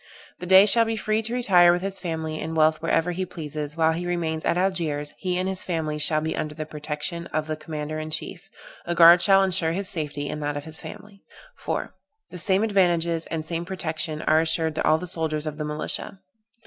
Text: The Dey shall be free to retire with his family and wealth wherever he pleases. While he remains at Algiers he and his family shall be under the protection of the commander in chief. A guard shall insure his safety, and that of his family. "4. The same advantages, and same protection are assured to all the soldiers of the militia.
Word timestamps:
The 0.39 0.47
Dey 0.47 0.65
shall 0.65 0.85
be 0.85 0.97
free 0.97 1.21
to 1.21 1.31
retire 1.35 1.71
with 1.71 1.83
his 1.83 1.99
family 1.99 2.39
and 2.39 2.55
wealth 2.57 2.81
wherever 2.81 3.11
he 3.11 3.23
pleases. 3.23 3.77
While 3.77 3.91
he 3.93 4.07
remains 4.07 4.43
at 4.43 4.57
Algiers 4.57 5.13
he 5.19 5.37
and 5.37 5.47
his 5.47 5.63
family 5.63 5.99
shall 5.99 6.21
be 6.21 6.35
under 6.35 6.55
the 6.55 6.65
protection 6.65 7.27
of 7.27 7.45
the 7.45 7.55
commander 7.55 7.99
in 7.99 8.09
chief. 8.09 8.49
A 8.87 8.95
guard 8.95 9.21
shall 9.21 9.43
insure 9.43 9.73
his 9.73 9.89
safety, 9.89 10.27
and 10.27 10.41
that 10.41 10.57
of 10.57 10.63
his 10.63 10.81
family. 10.81 11.21
"4. 11.57 11.93
The 12.31 12.39
same 12.39 12.63
advantages, 12.63 13.27
and 13.27 13.45
same 13.45 13.63
protection 13.63 14.23
are 14.23 14.41
assured 14.41 14.73
to 14.73 14.83
all 14.83 14.97
the 14.97 15.05
soldiers 15.05 15.45
of 15.45 15.59
the 15.59 15.65
militia. 15.65 16.17